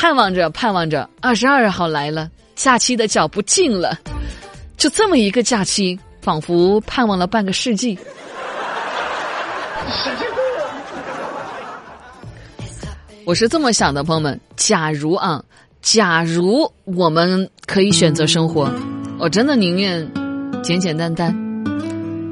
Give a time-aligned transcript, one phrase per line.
[0.00, 3.98] 盼望着盼望着，二十二号来了，假期的脚步近了，
[4.78, 7.98] 就这么一个假期，仿佛盼望了半个世纪。
[13.26, 15.44] 我是这么想的，朋友们，假如啊，
[15.82, 18.72] 假如我们可以选择生活，
[19.18, 20.10] 我真的宁愿
[20.62, 21.36] 简简单单，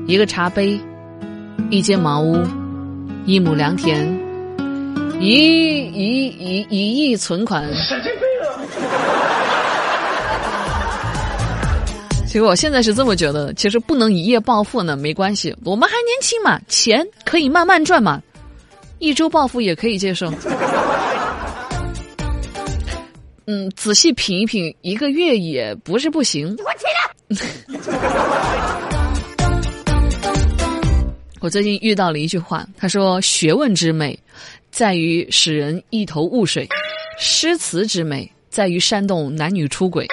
[0.07, 0.81] 一个茶杯，
[1.69, 2.43] 一间茅屋，
[3.27, 4.28] 一亩良田。
[5.21, 8.55] 一一一一亿存款，神经病啊！
[12.25, 18.23] 其实我现在是这么觉得，其实不能一夜暴富呢，没关系，我们还年轻嘛，钱可以慢慢赚嘛，
[19.01, 20.33] 一周暴富也可以接受。
[23.47, 26.57] 嗯，仔细品一品，一个月也不是不行。
[26.59, 27.49] 我起来。
[31.41, 34.19] 我最近遇到了一句话，他说：“学问之美。”
[34.79, 36.65] 在于使人一头雾水，
[37.19, 40.07] 诗词之美在于煽动男女出轨，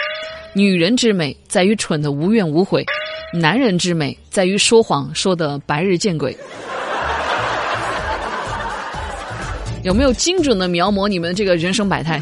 [0.54, 2.84] 女人之美在于蠢的无怨无悔，
[3.32, 6.36] 男人之美在于说谎说的白日见鬼。
[9.84, 12.20] 有没有精准的描摹你们这个人生百态？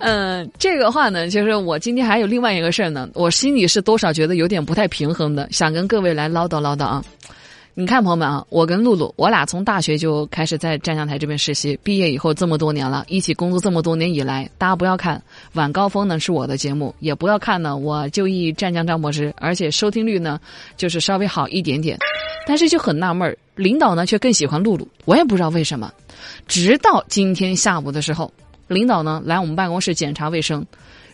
[0.00, 7.04] 嗯， 这个话呢，就是我今天还有另外一个事儿呢，我心里是多少觉得有点不太平衡的，想跟各位来唠叨唠叨啊。
[7.80, 15.20] 你看，朋友们啊，我跟露露，我俩从大学就开始在湛江台这边实习，毕业以后这么多年了，一起工作这么多年以来，大家不要看
[15.54, 20.38] 晚高峰呢是我的节目，也不要看呢我就一湛江张柏芝，而且收听率呢
[20.76, 21.96] 就是稍微好一点点，
[22.46, 25.90] 但是就很纳闷，领导呢却更喜欢露露，我也不知道为什么。
[26.46, 28.30] 直到今天下午的时候，
[28.68, 30.62] 领导呢来我们办公室检查卫生，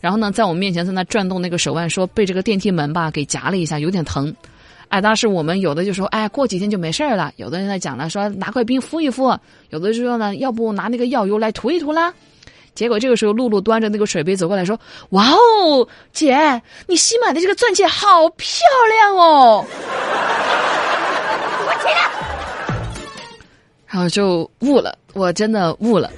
[0.00, 4.34] 然后呢在我们面前在那转动那个手腕，说被这个电梯门吧给夹了一下，有点疼。
[4.88, 7.32] 哎，当时我们有的就说，哎，过几天就没事了。
[7.36, 9.36] 有的人在讲了，说拿块冰敷一敷。
[9.70, 12.12] 有的就说呢，要不拿那个药油来涂一涂啦。
[12.74, 14.78] 结果这个时候，露露端着那个水杯走过来说
[15.10, 19.64] ：“哇哦，姐，你新买的这个钻戒好漂亮哦！”
[21.66, 22.10] 我起来，
[23.86, 26.10] 然后就悟了，我真的悟了。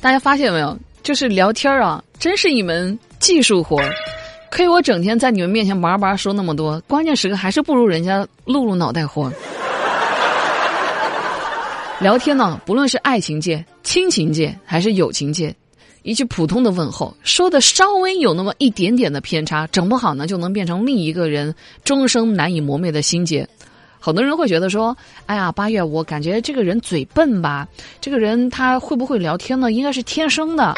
[0.00, 0.78] 大家发现没有？
[1.02, 3.82] 就是聊天啊，真是一门技术活。
[4.54, 9.32] 亏，我整天在你们面前叭叭说那么多，关键时刻还是不如人家露露脑袋活。
[11.98, 15.56] 聊天呢，不论是爱情界、亲情界还是友情界，
[16.02, 23.48] 一句普通的问候，说的稍微有那么一点点的偏差，整不好呢，就能变成另一个人终生难以磨灭的心结。
[23.98, 27.66] 很多人会觉得说：“哎呀，八月，我感觉这个人嘴笨吧？
[28.02, 29.72] 这个人他会不会聊天呢？
[29.72, 30.74] 应该是天生的。”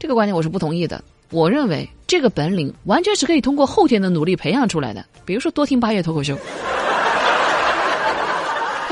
[0.00, 1.02] 这个观点我是不同意的。
[1.30, 5.04] 我认为这个本领完全是可以通过后天的努力培养出来的。
[5.24, 6.36] 比如说，多听八月脱口秀。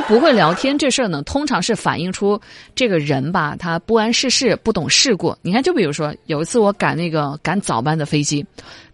[0.06, 2.38] 不会聊天这事儿呢，通常是反映出
[2.74, 5.34] 这个人吧，他不谙世事，不懂世故。
[5.40, 8.44] 你看，就比如说有一次我赶那个赶早班的飞机，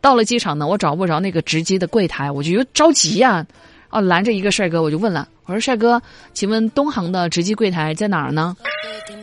[0.00, 3.44] 到了机场呢，我找不着那个值机的柜台，我就着急呀，
[3.90, 6.00] 哦，拦着一个帅哥，我就问了，我说帅哥，
[6.32, 8.56] 请问东航的值机柜台在哪儿呢？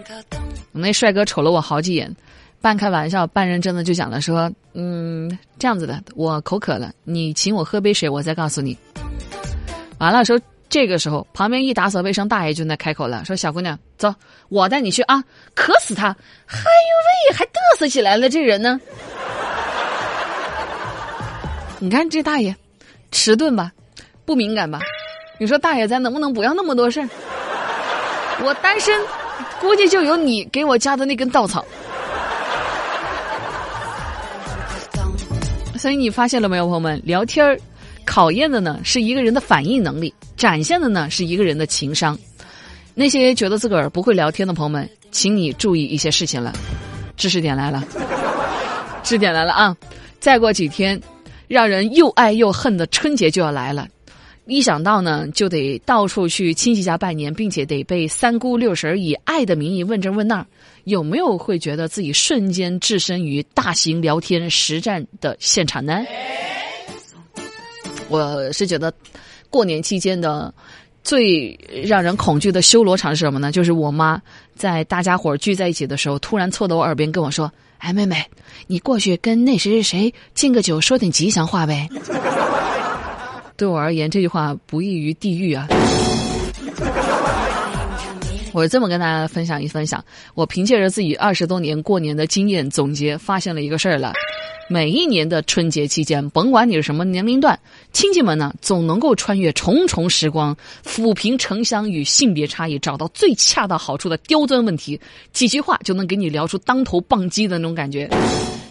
[0.74, 2.14] 那帅哥瞅了我好几眼。
[2.62, 8.78] 半开玩笑半认真的就讲了说，嗯，这样子的，我口渴了，你请我喝杯水，我再告诉你。
[10.00, 14.14] 完了说，这个时候旁边一打扫卫生大爷就在开口了，说小姑娘，走，
[14.50, 15.24] 我带你去啊，
[15.56, 16.08] 渴死他！
[16.08, 18.80] 哎呦喂，还嘚瑟起来了，这人呢？
[21.80, 22.56] 你看这大爷，
[23.12, 23.72] 迟钝吧，
[24.26, 24.80] 不敏感吧？
[25.40, 27.08] 你说大爷咱能不能不要那么多事儿？
[28.44, 29.00] 我单身，
[29.62, 31.64] 估计就有你给我加的那根稻草。
[35.78, 37.02] 所以你发现了没有，朋友们？
[37.06, 37.60] 聊天儿
[38.06, 42.18] 考验的呢是一个人的反应能力，展现的呢是一个人的情商。
[42.94, 46.54] 那些觉得自个儿不会聊天的朋友们，请你注意一些事情了。
[47.16, 47.84] 知识点来了，
[49.04, 49.76] 知识点来了啊！
[50.20, 51.00] 再过几天，
[51.48, 53.88] 让人又爱又恨的春节就要来了。
[54.46, 60.46] 一想到呢，就得到处去亲戚家拜年，并且得被三姑六婶以爱的名义问这问那。
[60.88, 66.02] 有没有会觉得自己瞬间置身于大型聊天实战的现场呢？
[68.08, 68.92] 我是觉得，
[69.50, 70.54] 过年期间的
[71.04, 73.52] 最让人恐惧的修罗场是什么呢？
[73.52, 74.22] 就是我妈
[74.56, 78.24] 在大家伙聚在一起的时候，突然凑到我耳边跟我说：“哎，妹妹，
[78.68, 81.90] 你过去跟那谁谁谁敬个酒，说点吉祥话呗。”
[83.58, 85.68] 对我而言，这句话不异于地狱啊。
[88.58, 94.14] 我这么跟大家分享一分享，我凭借着自己二十多年过年的经验总结，发现了一个事儿了，
[94.68, 97.60] 每一年的春节期间，甭管你是什么年龄段，
[97.94, 105.00] 亲戚们呢总能够穿越重重时光，抚平城乡与性别差异，找到最恰到好处的刁钻问题，
[105.32, 108.10] 几句话就能给你聊出当头棒击的那种感觉，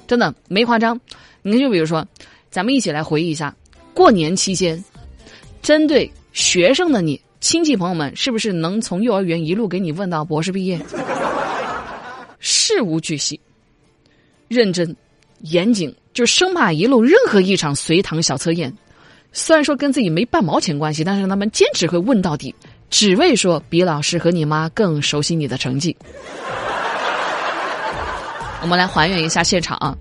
[0.09, 1.01] 真的没夸张。
[1.43, 2.05] 你，就比如说，
[2.51, 3.55] 咱们一起来回忆一下，
[3.95, 4.85] 过年期间，
[5.63, 10.81] 针对学生的你，亲戚朋友们是不是能从幼儿园一路给你问到博士毕业？
[12.39, 13.41] 事无巨细，
[14.49, 14.97] 认真。
[15.43, 18.73] 严谨，就生怕遗漏任何一场随堂小测验。
[19.33, 22.55] 虽然说跟自己没半毛钱关系，但是他们坚持会问到底，
[22.89, 25.95] 只为说比老师和你妈更熟悉你的成绩。
[28.63, 29.97] 我们来还原一下现场啊，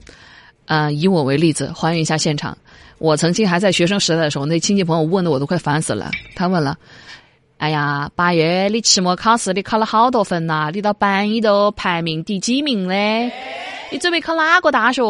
[0.67, 2.57] 呃，以我为例子，还原一下现场。
[2.97, 6.09] 我曾经还在学生时代的时候，那亲戚朋友问的我都快烦死了。
[6.33, 6.77] 他问了
[7.57, 10.69] ：“哎呀，八月你期末考试你考了好多分呐？
[10.73, 13.31] 你到班里头排名第几名嘞？”
[13.91, 15.01] 你准备考哪个大学？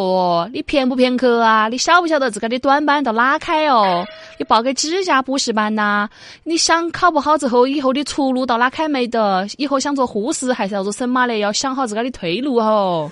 [0.54, 1.70] 你偏不偏科啊？
[1.70, 4.06] 你晓不晓得自个的短板到哪开哦？
[4.38, 6.08] 你报个几家补习班呐？
[6.44, 9.48] 你想考不好之后，以后的出路到哪开没得？
[9.58, 11.40] 以后想做护士还是要做神马嘞？
[11.40, 13.10] 要想好自个的退路哦。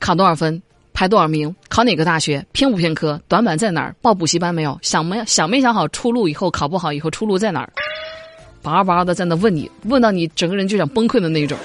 [0.00, 0.60] 考多少分？
[1.00, 1.56] 排多少名？
[1.70, 2.44] 考哪个大学？
[2.52, 3.18] 偏不偏科？
[3.26, 3.96] 短板在哪儿？
[4.02, 4.78] 报补习班没有？
[4.82, 6.28] 想没想没想好出路？
[6.28, 7.72] 以后考不好，以后出路在哪儿？
[8.60, 11.56] 叭叭的在那问你，问到你整个人就想崩溃的那种。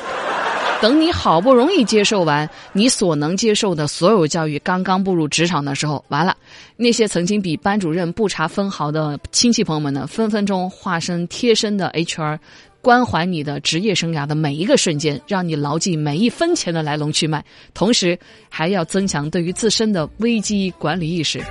[0.81, 6.33] 等你好不容易接受完你所能接受的所有教育，刚刚步入职场的时候，完了，
[6.77, 12.39] 那些曾经比班主任不差分毫的亲戚朋友们呢，分分钟化身贴身的 HR，
[12.85, 17.43] 关怀你的职业生涯的每一个瞬间，让你牢记每一分钱的来龙去脉，
[17.73, 18.15] 同时
[18.47, 21.41] 还要增强对于自身的危机管理意识。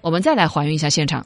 [0.00, 1.22] 我们再来还原一下现场。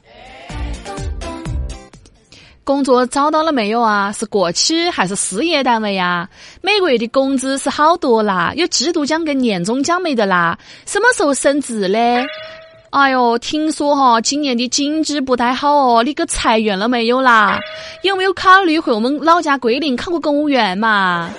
[2.65, 4.11] 工作找到了没有啊？
[4.11, 6.29] 是国企还是事业单位呀？
[6.61, 8.51] 每个月的工资是好多啦？
[8.57, 10.59] 有季度奖跟年终奖没得啦？
[10.85, 12.25] 什么时候升职嘞？
[12.95, 17.59] 哎呦，听说哈，今年的经济不太好哦，你给裁员了没有啦？
[18.03, 21.29] 有没有考虑回我们老家桂林考个公务员嘛？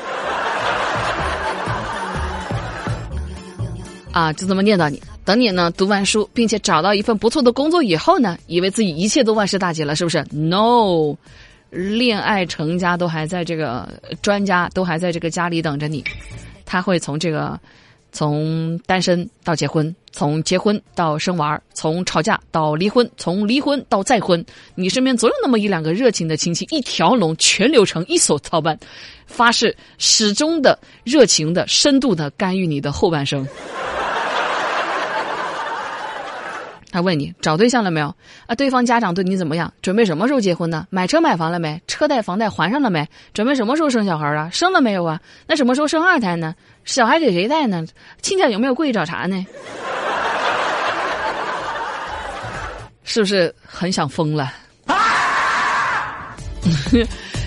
[4.13, 5.03] 啊，就这么念叨你。
[5.25, 11.17] 等你呢读完书，并且找到一份不错的工作以后呢，以为自己一切都万事大吉了，是不是？No，
[11.71, 13.89] 恋爱成家都还在这个
[14.21, 16.05] 专家都还在这个家里等着你。
[16.67, 17.59] 他会从这个
[18.13, 24.43] 从单身到结婚，从结婚到生娃，从吵架到离婚，从离婚到再婚。
[24.75, 28.79] 你身边总有那么一两个热情的亲戚，一条龙全流程一手操办，
[29.27, 33.47] 发誓始终的热情的深度的干预你的后半生。
[36.91, 38.07] 他问你找对象了没有？
[38.47, 39.71] 啊，对方家长对你怎么样？
[39.83, 40.87] 准备什么时候结婚呢？
[40.89, 41.79] 买车买房了没？
[41.87, 43.07] 车贷房贷还上了没？
[43.35, 44.49] 准备什么时候生小孩啊？
[44.51, 45.21] 生了没有啊？
[45.47, 46.55] 那什么时候生二胎呢？
[46.87, 47.85] 小孩给谁带呢？
[48.23, 49.47] 亲家有没有过去找茬呢？
[53.07, 54.53] 是不是很想疯了？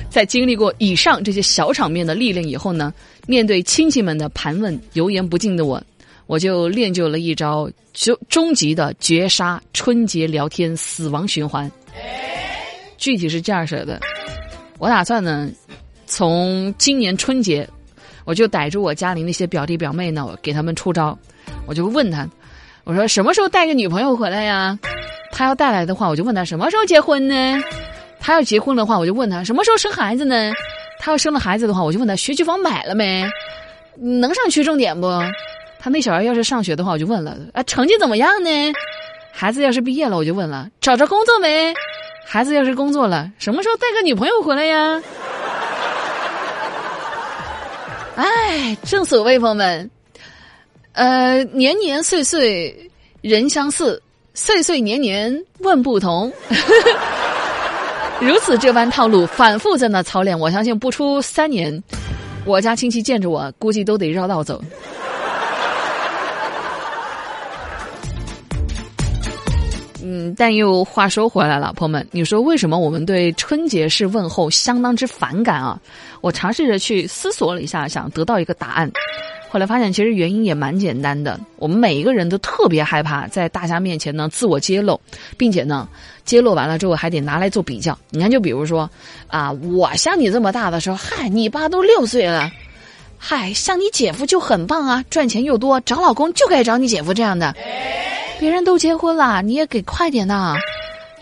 [0.09, 2.91] 在经历过以上这些小场面的历练以后呢，
[3.27, 5.79] 面对亲戚们的盘问，油盐不进的我。
[6.25, 11.69] 我就练就了一招终终极的绝杀春节聊天死亡循环，
[12.97, 13.99] 具体是这样式的。
[14.77, 15.49] 我打算呢，
[16.05, 17.67] 从今年春节，
[18.25, 21.17] 我就逮住我家里那些表弟表妹呢，我给他们出招。
[21.65, 22.29] 我就问他，
[22.83, 24.77] 我说什么时候带个女朋友回来呀？
[25.31, 27.61] 他要带来的话，我就问他什么时候结婚呢？
[28.19, 30.51] 他要结婚的话，我就问他什么时候生孩子呢？
[30.99, 33.25] 他要生了孩子的话，我就问他学区房买了没？
[33.95, 35.07] 能上区重点不？
[35.79, 38.49] 他那小孩要是上学的话，我就问了啊，成绩怎么样呢？
[39.31, 41.73] 孩子要是毕业了，我就问了，找着工作没？
[42.25, 45.01] 孩子要是工作了，什么时候带个女朋友回来呀？
[48.17, 49.89] 哎，正所谓朋友们，
[50.91, 54.01] 呃，年年岁岁人相似，
[54.33, 56.31] 岁岁年年问不同。
[58.19, 61.81] 如此这般套路，反复在那操练，我相信不出三年，
[62.45, 64.61] 我家亲戚见着我，估计都得绕道走。
[70.03, 75.79] 嗯，但又话说回来了，朋友们，你说为什么我们对春节式问候相当之反感啊？
[76.19, 78.91] 我尝试着去思索了一下，想得到一个答案，
[79.49, 81.39] 后来发现其实原因也蛮简单的。
[81.57, 84.99] 我们每一个人都特别害怕在大家面前呢自我揭露，
[85.37, 85.89] 并且呢
[86.23, 87.97] 揭露完了之后还得拿来做比较。
[88.11, 88.89] 你看，就比如说
[89.27, 92.51] 啊，我像你这么大的时候，嗨，你爸都六岁了，
[93.17, 97.55] 嗨，像你姐夫就很棒啊，赚钱又多，找老公就该找你姐夫这样的。
[98.39, 100.55] 别人都结婚了，你也给快点呐！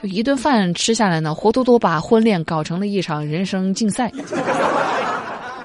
[0.04, 4.12] 就一顿饭吃下来呢，活脱脱把婚恋搞成了一场人生竞赛。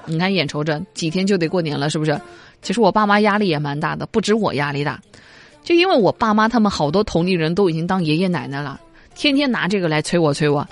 [0.05, 2.19] 你看眼瞅着几天就得过年了，是不是？
[2.61, 4.99] 其实我爸妈压力也蛮大的，不止我压力大，
[5.63, 8.79] 就因为我爸妈他们好多同龄人都已经当爷爷奶奶了，
[9.15, 10.65] 天天拿这个来催我催我。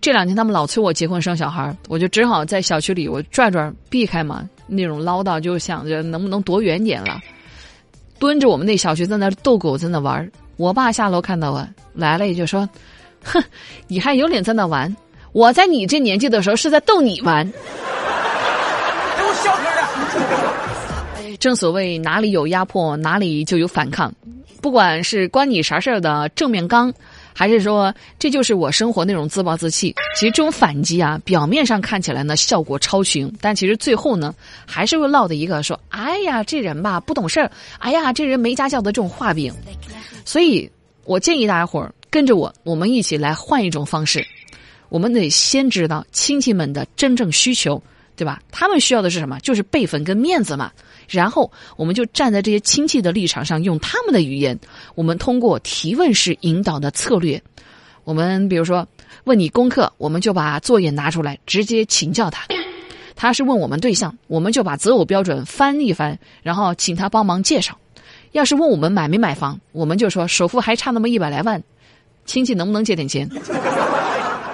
[0.00, 7.20] 这两天他们老催我结婚生小孩，我就只好在小区里我转转避开嘛，那种唠叨就想着能不能躲远点了。
[8.18, 12.68] 蹲着我们那小区在那逗狗在那玩，我爸下楼看到我来了也就说
[13.22, 13.42] ：“哼，
[13.86, 14.94] 你还有脸在那玩？
[15.32, 17.46] 我在你这年纪的时候是在逗你玩。”
[21.38, 24.12] 正所谓哪里有压迫哪里就有反抗，
[24.60, 26.92] 不管是关你啥事儿的正面刚。
[27.36, 29.92] 还是说这就是我生活那种自暴自弃？
[30.14, 34.32] 其实这种反击啊，表面上看起来呢效果超群，但其实最后呢
[34.64, 37.50] 还是会落的一个说：“哎呀，这人吧不懂事儿，
[37.80, 39.52] 哎呀，这人没家教的这种画饼。”
[40.24, 40.70] 所以，
[41.04, 44.24] 我建议大家伙儿跟着我，我们一起来换一种方式。
[44.88, 47.82] 我们得先知道亲戚们的真正需求，
[48.16, 48.40] 对吧？
[48.50, 49.38] 他们需要的是什么？
[49.40, 50.70] 就是辈分跟面子嘛。
[51.08, 54.58] 然后，我们就站在这些亲戚的立场上，用他们的语言，
[54.94, 57.42] 我们通过提问式引导的策略，
[58.04, 58.86] 我们比如说
[59.24, 62.46] 问你功课，我们就把作业拿出来直接请教他；
[63.14, 67.74] 他是问我们对象，我们就把择偶标准翻一翻，然后请他帮忙介绍；
[68.32, 71.62] 要是问我们买没买房，我们就说首付还差那么一百来万，
[72.24, 73.28] 亲戚能不能借点钱？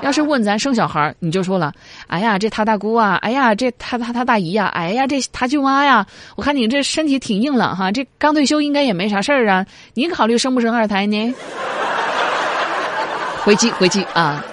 [0.03, 1.73] 要是问咱生小孩你就说了，
[2.07, 11.35] 哎呀，这他大姑啊，哎呀，这他他他大姨呀，哎呀，这他舅妈呀，我看你这身体挺硬朗哈，这刚退休应该也没啥事儿啊，你考虑生不生二胎呢？
[13.45, 14.45] 回击回击啊！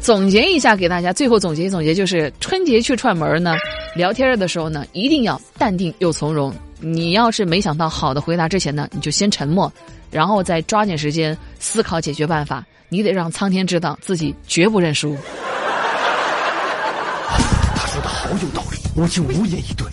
[0.00, 3.54] 总结一下给大家，最后总结总结就是春节去串门呢，
[3.94, 6.52] 聊天的时候呢，一定要淡定又从容。
[6.80, 9.70] 你要是没想到好的回答之前呢，你就先沉默，
[10.10, 12.64] 然后再抓紧时间思考解决办法。
[12.90, 15.16] 你得让苍天知道自己绝不认输。
[17.74, 19.86] 他说的好有道理，我竟无言以对。